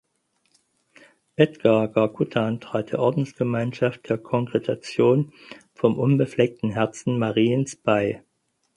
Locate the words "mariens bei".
7.19-8.23